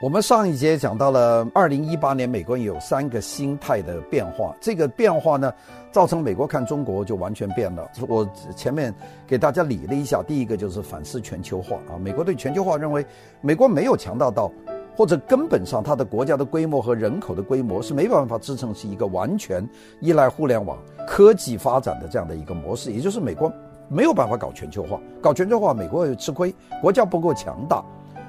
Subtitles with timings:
[0.00, 5.52] 我们上一节讲到了，二零一八年美国有三个心态的变化，这个变化呢，
[5.92, 7.86] 造成美国看中国就完全变了。
[8.08, 8.26] 我
[8.56, 8.94] 前面
[9.26, 13.04] 给大家理了一下，第一个就是反思全球化啊，美国对全球化认为，
[13.42, 14.50] 美国没有强大到，
[14.96, 19.62] 或者根本上它的国家的规模和人口的规模是没办法支撑起一个完全
[20.00, 23.52] 依赖互联网科技发展的这样的一个模式，也就是美国
[23.86, 27.84] 没有办法搞全球化，搞全球化美国吃亏，国家不够强大。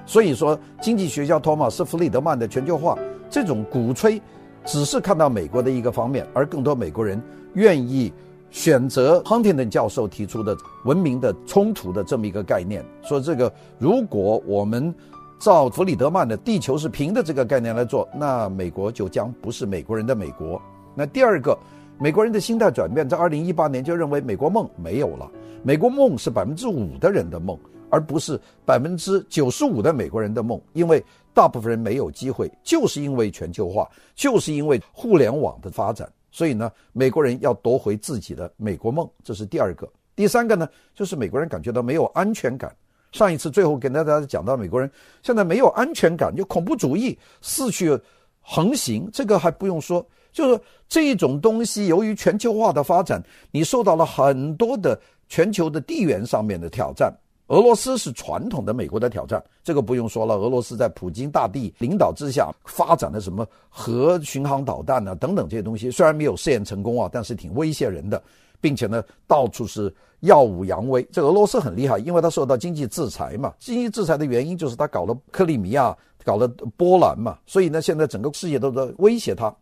[0.06, 2.98] 所以说，经济学家托马斯·弗里德曼的全球化
[3.30, 4.22] 这种鼓吹，
[4.66, 7.22] 只是看到美国的一个方面，而更多美国人
[7.54, 8.12] 愿意
[8.50, 12.84] 选择亨廷顿教授提出的文明的冲突的这么一个概念。
[13.02, 14.94] 说这个，如果我们
[15.40, 20.62] 照弗里德曼的“地球是平的”这个概念来做，那美国就将不是美国人的美国。
[20.94, 21.58] 那第二个，
[21.98, 25.32] 美国人的心态转变，在二零一八年就认为美国梦没有了，
[25.64, 27.58] 美国梦是百分之五的人的梦。
[27.92, 39.88] 而不是百分之九十五的美国人的梦，因为大部分人没有机会，就是因为全球化，就是因为互联网的发展，所以呢，美国人要夺回自己的美国梦，这是第二个。
[40.16, 42.76] 第三个呢，就是美国人感觉到没有安全感。
[43.12, 44.90] 上一次最后跟大家讲到，美国人
[45.22, 48.00] 现在没有安全感，就恐怖主义四处
[48.40, 57.14] 横行，这个还不用说，就是这种东西，由于全球化的发展，你受到了很多的全球的地缘上面的挑战。
[57.52, 60.36] 俄罗斯是传统的美国的挑战，这个不用说了。
[60.36, 68.24] 俄罗斯在普京大帝领导之下发展的什么核巡航导弹啊等等这些东西，虽然没有试验成功啊，但是挺威胁人的，
[68.62, 71.06] 并且呢到处是耀武扬威。
[71.12, 73.54] 这俄罗斯很厉害，因为他受到经济制裁嘛。
[73.60, 75.94] 经济制裁的原因就是他搞了克里米亚，
[76.24, 76.48] 搞了
[76.78, 79.54] 波兰嘛，所以呢现在整个世界都在威胁他。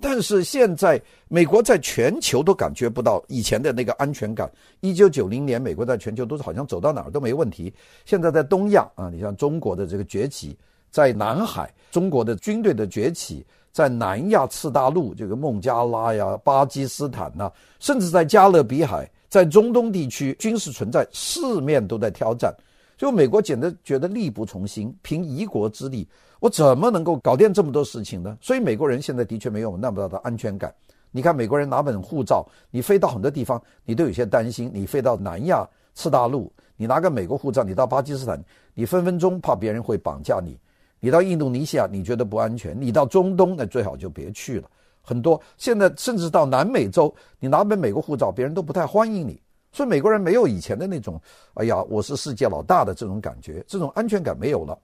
[0.00, 4.50] 但是现在，美国在全球都感觉不到以前的那个安全感。
[4.80, 7.72] 一九九零年，美国在全球都是好像走到哪儿都没问题。
[8.04, 10.56] 现在在东亚啊，你像中国的这个崛起，
[10.90, 22.54] 在南海，中国的军队的崛起，在南亚次大陆，这个孟加拉呀、巴基斯坦呐、甚至在加勒比海，在中东地区军事存在，四面都在挑战。
[22.96, 26.08] 就美国简直觉得力不从心，凭一国之力，
[26.40, 28.36] 我怎么能够搞定这么多事情呢？
[28.40, 30.72] 所以美国人现在的确没有那么大的安全感。
[31.10, 34.70] 你看，美国人拿本护照，你飞到很多地方，你都有些担心。
[34.74, 38.42] 你飞到南亚次大陆，你拿个美国护照，你到巴基斯坦，
[38.74, 40.58] 你分分钟怕别人会绑架你。
[40.98, 42.76] 你到印度尼西亚，你觉得不安全。
[42.80, 44.68] 你到中东，那最好就别去了。
[45.02, 49.40] 很多现在甚至到南美洲，你拿本美国护照，别人都不太欢迎你。
[49.74, 51.20] 所以美国人没有以前的那种，
[51.54, 54.78] 哎呀，我是世界老大的这种感觉，这种安全感没有了。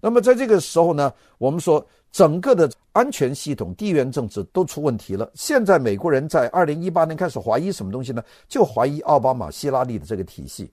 [0.00, 5.30] 那么在这个时候呢，我们说整个的安全系统、地缘政治都出问题了。
[5.34, 8.24] 现在美国人在二零一八年开始怀疑什么东西呢？
[8.48, 10.72] 就怀疑奥巴马、希拉里的这个体系。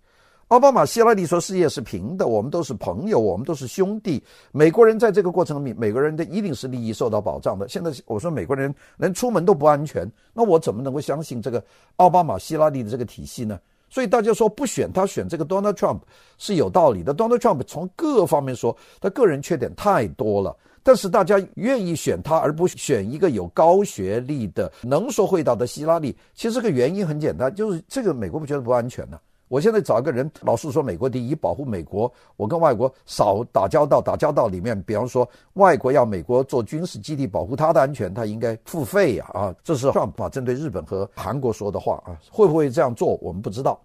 [0.50, 4.22] 奥巴马、希拉里说世界是平的，我们都是朋友，我们都是兄弟。
[4.52, 7.70] 美国人在这个过程里，美国人的一定是利益受到保障的。
[7.70, 11.64] 现在我说美国人连出门都不安全，那我怎么能够相信这个
[11.98, 13.60] 奥巴马、希拉里的这个体系呢？
[13.92, 16.00] 所以大家说不选他，选这个 Donald Trump
[16.40, 17.14] 是有道理的。
[17.14, 32.10] Donald Trump 从各方面说，他个人缺点太多了，但是大家愿意选他而不选一个有高学历的、能说会道的希拉里，其实这个原因很简单，就是这个美国不觉得不安全呢、我现在找一个人，老是说美国第一，保护美国。
[32.38, 39.54] 我跟外国少打交道，打交道里面，比方说外国要美国做军事基地保护他的安全，他应该付费呀啊！
[39.64, 43.78] 这是特朗普针对日本和韩国说的话啊，会不会这样做，我们不知道。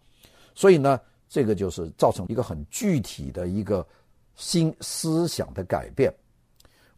[0.55, 3.85] 所以呢，这个就是造成一个很具体的一个
[4.37, 6.15] 新思想的改变。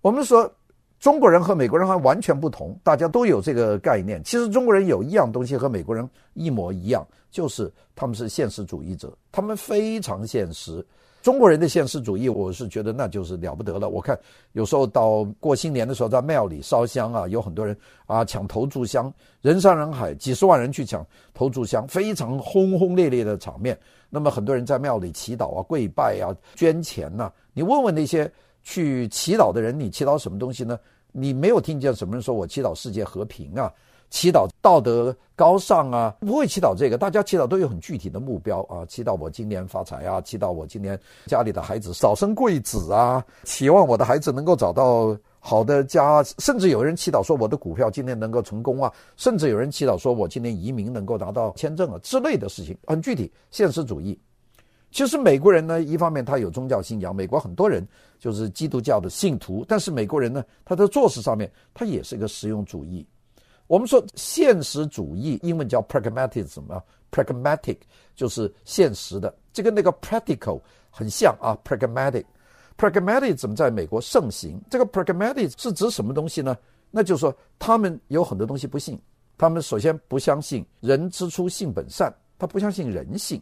[0.02, 0.52] 我们说。
[0.98, 4.22] 中国人和美国人还完全不同，大家都有这个概念。
[4.24, 10.84] 其实中国人有一样东西和美国人一模一样，就是他们是现实主义者，他们非常现实。
[11.22, 13.88] 中国人的现实主义，我是觉得那就是了不得了。
[13.88, 14.18] 我看
[14.52, 19.12] 有时候到过新年的时候，在庙里烧香啊，有很多人啊抢头炷香，
[19.42, 21.04] 人山人海，几十万人去抢
[21.34, 23.78] 头炷香，非常轰轰烈烈的场面。
[24.08, 28.32] 那么很多人在庙里祈祷啊、跪拜啊、捐钱呐、你问问那些。
[28.66, 30.76] 去祈祷的人，你祈祷什么东西呢？
[31.12, 33.72] 你没有听见什么人说我祈祷世界和平啊，
[34.10, 36.98] 祈祷道德高尚啊，不会祈祷这个。
[36.98, 54.18] 大家祈祷都有很具体的目标啊，祈祷我今年发财啊，祈祷我今年家里的孩子早生贵子啊，期望我的孩子能够找到好的家，甚至有人祈祷说我的股票今年能够成功啊，甚至有人祈祷说我今年移民能够拿到签证啊之类的事情，很具体，现实主义。
[54.96, 57.86] 其实美国人呢，一方面他有宗教信仰，美国很多人
[58.18, 63.06] 就是基督教的信徒，但是美国人呢，他在做事上面，他也是一个实用主义。
[63.66, 66.82] 我们说现实主义，英文叫 pragmatism 啊
[67.12, 67.76] ，pragmatic
[68.14, 70.58] 就是现实的，这个那个 practical
[70.88, 72.24] 很像啊，pragmatic。
[72.78, 74.58] pragmatism 在美国盛行。
[74.70, 76.56] 这个 pragmatism 是指什么东西呢？
[76.90, 78.98] 那就是说，他们有很多东西不信。
[79.36, 83.38] 他们首先不相信人之初性本善，他不相信人性。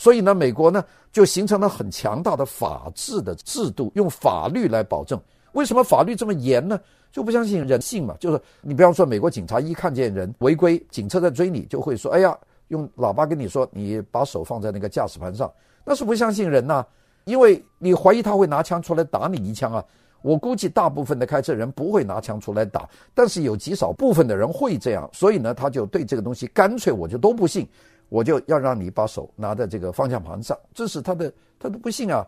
[0.00, 0.82] 所以呢，美国呢
[1.12, 5.20] 就形成了很强大的法治的制度，用法律来保证。
[5.52, 6.80] 为什么法律这么严呢？
[7.12, 8.16] 就不相信人性嘛。
[8.18, 12.34] 就是你比方说，美国警察一看见人违规，警车在追你，就会说：“哎呀，
[12.68, 15.52] 用喇叭跟你说，你把手放在那个驾驶盘上。”
[15.84, 16.82] 那是不相信人呐，
[17.24, 19.84] 因为你怀疑他会拿枪出来打你一枪啊。
[20.22, 27.68] 我估计大部分的开车人不会拿枪出来打，但是有极少部分的人会这样，所以呢，他就对这个东西干脆我就都不信，
[28.10, 32.22] 我就要让你把手拿在这个方向盘上，这是他的，他都不信啊，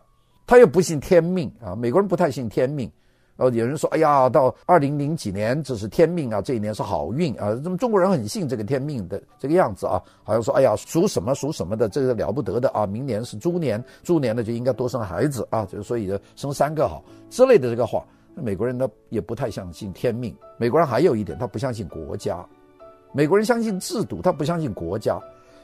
[0.47, 2.91] 他又不信天命啊，美国人不太信天命。
[3.35, 20.35] 然后有人说：“哎呀，到二零零几年这是天命啊，这一年是好运啊。”那么中国人很信这个天命的这个样子啊，好像说：“哎呀，属什么属什么的，这个了不得的啊，明年是猪年，猪年呢就应该多生孩子啊，就所以生三个好之类的这个话。”美国人呢也不太相信天命。
[20.57, 22.45] 美国人还有一点，他不相信国家。
[23.13, 25.19] 美国人相信制度，他不相信国家，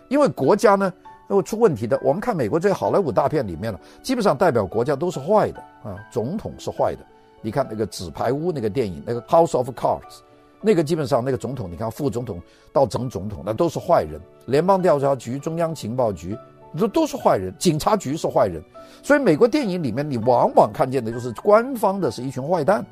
[0.09, 0.91] 因为国家呢
[1.27, 1.97] 会出问题的。
[2.03, 7.05] 我们看美国这些好莱坞大片里面了，基本上代表国家都是坏的啊，总统是坏的。
[7.41, 10.19] 你看那个纸牌屋那个电影，那个 House of Cards，
[10.59, 12.41] 那个基本上那个总统，你看副总统
[12.73, 14.19] 到整总统，那都是坏人。
[14.45, 16.37] 联邦调查局、中央情报局，
[16.77, 17.53] 都都是坏人。
[17.57, 18.61] 警察局是坏人。
[19.01, 22.85] 所以美国电影里面，你往往看见的就是官方的是一群坏蛋，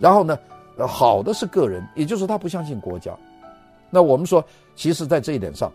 [0.00, 0.36] 然后呢，
[0.78, 3.14] 好的是个人，也就是他不相信国家。
[3.88, 5.70] 那我们说，其实在这一点上，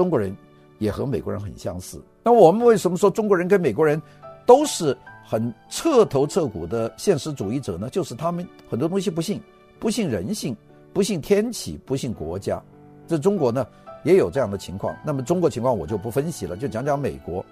[0.00, 0.34] 中国人
[0.78, 2.00] 也和美国人很相似。
[2.22, 4.00] 那我们为什么说中国人跟美国人
[4.46, 4.96] 都是？
[5.22, 9.40] 很彻头彻骨的现实主义者呢，就是他们很多东西不信，
[9.78, 10.56] 不信人性，
[10.92, 12.60] 不信天启，不信国家。
[13.06, 13.64] 这中国呢
[14.02, 14.96] 也有这样的情况。
[15.04, 17.44] 那么中国情况我就不分析了，就讲讲美国。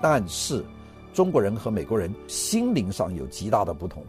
[0.00, 0.64] 但是
[1.12, 4.02] 中国人和美国人心灵上有极大的不同。